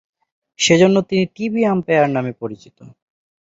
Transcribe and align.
সেজন্যে 0.59 1.01
তিনি 1.09 1.23
TV 1.35 1.61
umpire 1.73 2.07
নামেও 2.15 2.39
পরিচিত। 2.41 2.77